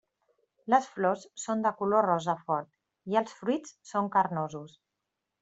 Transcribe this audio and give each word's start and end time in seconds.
Les 0.73 0.85
flors 0.95 1.25
són 1.43 1.61
de 1.65 1.71
color 1.81 2.07
rosa 2.11 2.35
fort 2.47 2.73
i 3.13 3.21
els 3.23 3.37
fruits 3.43 3.77
són 3.93 4.11
carnosos. 4.19 4.77